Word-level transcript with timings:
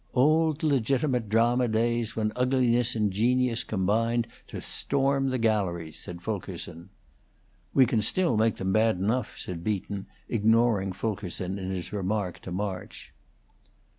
"Old 0.15 0.63
legitimate 0.63 1.29
drama 1.29 1.67
days, 1.67 2.15
when 2.15 2.31
ugliness 2.35 2.95
and 2.95 3.11
genius 3.11 3.63
combined 3.63 4.25
to 4.47 4.59
storm 4.59 5.29
the 5.29 5.37
galleries," 5.37 5.95
said 5.95 6.23
Fulkerson. 6.23 6.89
"We 7.75 7.85
can 7.85 8.01
still 8.01 8.35
make 8.35 8.55
them 8.55 8.73
bad 8.73 8.97
enough," 8.97 9.37
said 9.37 9.63
Beaton, 9.63 10.07
ignoring 10.27 10.91
Fulkerson 10.91 11.59
in 11.59 11.69
his 11.69 11.93
remark 11.93 12.39
to 12.39 12.51
March. 12.51 13.13